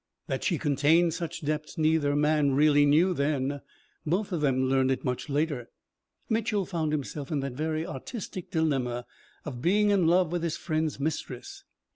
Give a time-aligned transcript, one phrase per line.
[0.25, 3.61] That she contained such depths neither man really knew then.
[4.03, 5.69] Both of them learned it much later.
[6.27, 9.05] Mitchel found himself in that very artistic dilemma
[9.45, 11.65] of being in love with his friend's mistress.